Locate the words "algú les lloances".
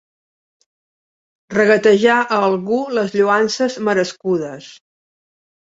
2.47-3.79